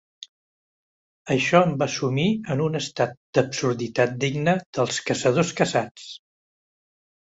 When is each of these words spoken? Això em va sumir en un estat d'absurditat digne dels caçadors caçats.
Això 1.35 1.61
em 1.67 1.75
va 1.83 1.89
sumir 1.97 2.25
en 2.55 2.65
un 2.69 2.79
estat 2.81 3.15
d'absurditat 3.37 4.19
digne 4.27 4.59
dels 4.83 5.07
caçadors 5.13 5.57
caçats. 5.65 6.13